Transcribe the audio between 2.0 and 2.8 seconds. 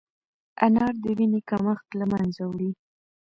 منځه وړي.